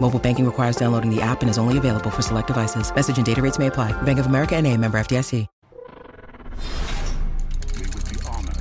[0.00, 2.94] Mobile banking requires downloading the app and is only available for select devices.
[2.94, 3.92] Message and data rates may apply.
[4.02, 5.46] Bank of America and a member FDIC.
[7.74, 8.56] We would be honored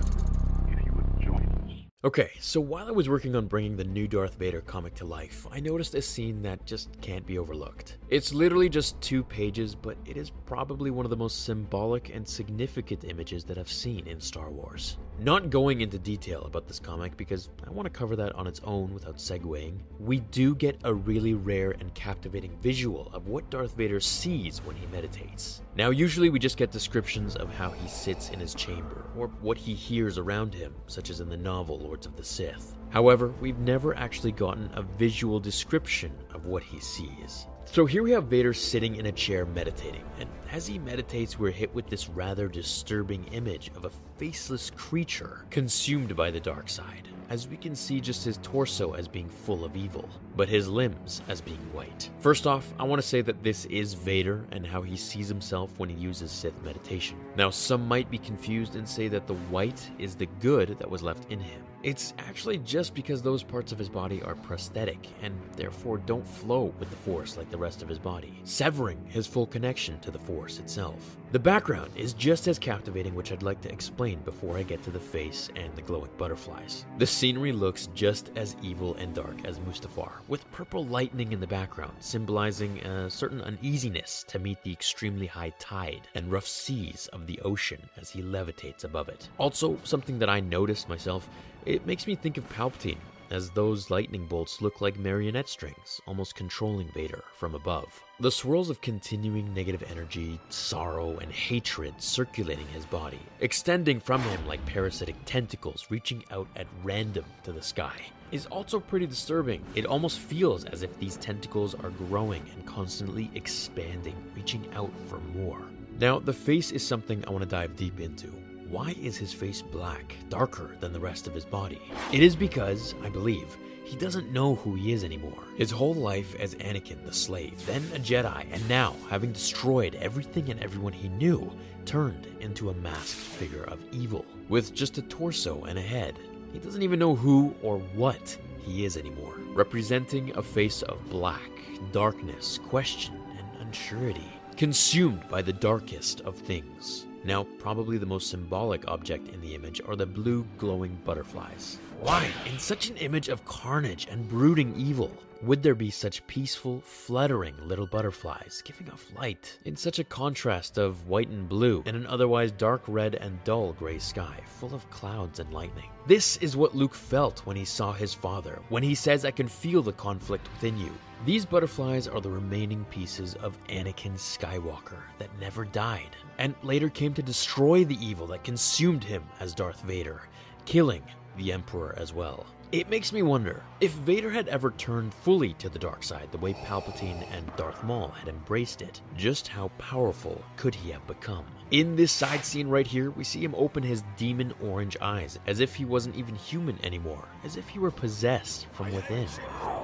[0.68, 1.72] if you would join us.
[2.04, 5.46] Okay, so while I was working on bringing the new Darth Vader comic to life,
[5.52, 7.98] I noticed a scene that just can't be overlooked.
[8.10, 12.28] It's literally just two pages, but it is probably one of the most symbolic and
[12.28, 14.98] significant images that I've seen in Star Wars.
[15.20, 18.62] Not going into detail about this comic because I want to cover that on its
[18.64, 23.76] own without segueing, we do get a really rare and captivating visual of what Darth
[23.76, 25.64] Vader sees when he meditates.
[25.76, 29.58] Now, usually we just get descriptions of how he sits in his chamber, or what
[29.58, 32.78] he hears around him, such as in the novel Lords of the Sith.
[32.90, 37.48] However, we've never actually gotten a visual description of what he sees.
[37.70, 41.52] So here we have Vader sitting in a chair meditating, and as he meditates, we're
[41.52, 47.08] hit with this rather disturbing image of a faceless creature consumed by the dark side,
[47.30, 51.22] as we can see just his torso as being full of evil, but his limbs
[51.28, 52.10] as being white.
[52.20, 55.78] First off, I want to say that this is Vader and how he sees himself
[55.78, 57.18] when he uses Sith meditation.
[57.36, 61.02] Now, some might be confused and say that the white is the good that was
[61.02, 61.64] left in him.
[61.84, 66.74] It's actually just because those parts of his body are prosthetic and therefore don't flow
[66.80, 70.20] with the Force like the rest of his body, severing his full connection to the
[70.20, 71.18] Force itself.
[71.32, 74.92] The background is just as captivating, which I'd like to explain before I get to
[74.92, 76.86] the face and the glowing butterflies.
[76.98, 81.48] The scenery looks just as evil and dark as Mustafar, with purple lightning in the
[81.48, 87.28] background, symbolizing a certain uneasiness to meet the extremely high tide and rough seas of
[87.28, 89.30] the ocean as he levitates above it.
[89.38, 91.30] Also, something that I noticed myself
[91.66, 92.98] it makes me think of Palpatine,
[93.30, 98.04] as those lightning bolts look like marionette strings, almost controlling Vader from above.
[98.22, 104.48] The swirls of continuing negative energy, sorrow, and hatred circulating his body, extending from him
[104.48, 108.00] like parasitic tentacles reaching out at random to the sky,
[108.32, 109.64] is also pretty disturbing.
[109.76, 115.20] It almost feels as if these tentacles are growing and constantly expanding, reaching out for
[115.38, 115.62] more.
[116.00, 118.28] Now, the face is something I want to dive deep into.
[118.70, 121.82] Why is his face black, darker than the rest of his body?
[122.12, 125.42] It is because, I believe, he doesn't know who he is anymore.
[125.56, 130.50] His whole life as Anakin the slave, then a Jedi, and now, having destroyed everything
[130.50, 131.50] and everyone he knew,
[131.86, 136.20] turned into a masked figure of evil, with just a torso and a head.
[136.58, 141.52] He doesn't even know who or what he is anymore, representing a face of black,
[141.92, 144.26] darkness, question, and unsurety,
[144.56, 147.06] consumed by the darkest of things.
[147.24, 151.78] Now, probably the most symbolic object in the image are the blue glowing butterflies.
[152.00, 156.82] Why, in such an image of carnage and brooding evil, would there be such peaceful,
[156.82, 161.96] fluttering little butterflies giving off light in such a contrast of white and blue in
[161.96, 165.90] an otherwise dark red and dull gray sky full of clouds and lightning?
[166.08, 169.48] This is what Luke felt when he saw his father, when he says, I can
[169.48, 170.92] feel the conflict within you.
[171.26, 177.14] These butterflies are the remaining pieces of Anakin Skywalker that never died, and later came
[177.16, 180.22] to destroy the evil that consumed him as Darth Vader,
[180.66, 181.04] killing
[181.38, 182.46] the Emperor as well.
[182.74, 186.38] It makes me wonder if Vader had ever turned fully to the dark side the
[186.38, 191.46] way Palpatine and Darth Maul had embraced it, just how powerful could he have become?
[191.72, 195.62] In this side scene right here, we see him open his demon orange eyes as
[195.62, 199.28] if he wasn't even human anymore, as if he were possessed from within.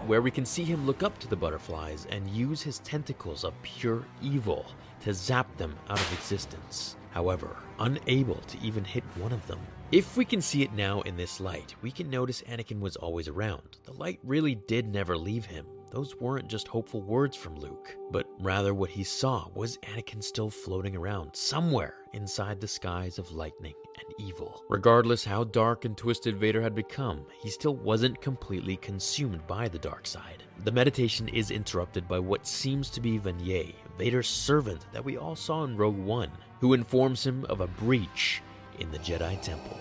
[0.06, 3.54] Where we can see him look up to the butterflies and use his tentacles of
[3.62, 4.66] pure evil
[5.04, 6.98] to zap them out of existence.
[7.14, 9.60] However, unable to even hit one of them.
[9.92, 13.28] If we can see it now in this light, we can notice Anakin was always
[13.28, 13.78] around.
[13.84, 15.68] The light really did never leave him.
[15.92, 20.50] Those weren't just hopeful words from Luke, but rather what he saw was Anakin still
[20.50, 24.64] floating around somewhere inside the skies of lightning and evil.
[24.70, 29.78] Regardless how dark and twisted Vader had become, he still wasn't completely consumed by the
[29.78, 30.42] dark side.
[30.64, 35.36] The meditation is interrupted by what seems to be Vaneé, Vader's servant that we all
[35.36, 38.42] saw in Rogue One, who informs him of a breach
[38.80, 39.78] in the Jedi Temple.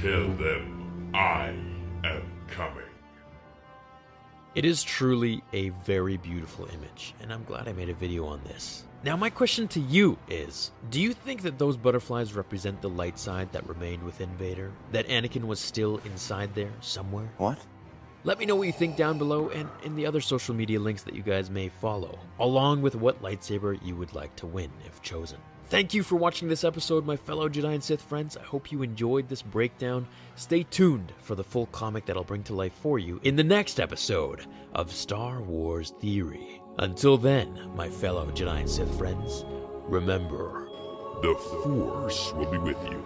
[0.00, 1.48] Tell them I
[2.04, 2.84] am coming.
[4.54, 8.40] It is truly a very beautiful image, and I'm glad I made a video on
[8.44, 8.84] this.
[9.02, 13.18] Now, my question to you is Do you think that those butterflies represent the light
[13.18, 14.70] side that remained within Vader?
[14.92, 17.28] That Anakin was still inside there somewhere?
[17.38, 17.58] What?
[18.26, 21.02] Let me know what you think down below and in the other social media links
[21.02, 25.02] that you guys may follow, along with what lightsaber you would like to win if
[25.02, 25.38] chosen.
[25.68, 28.38] Thank you for watching this episode, my fellow Jedi and Sith friends.
[28.38, 30.06] I hope you enjoyed this breakdown.
[30.36, 33.44] Stay tuned for the full comic that I'll bring to life for you in the
[33.44, 36.62] next episode of Star Wars Theory.
[36.78, 39.44] Until then, my fellow Jedi and Sith friends,
[39.82, 40.68] remember
[41.22, 43.04] The Force will be with you.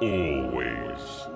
[0.00, 1.35] Always.